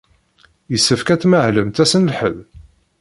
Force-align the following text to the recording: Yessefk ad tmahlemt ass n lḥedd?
Yessefk 0.71 1.07
ad 1.13 1.19
tmahlemt 1.21 1.81
ass 1.83 1.93
n 1.97 2.07
lḥedd? 2.09 2.37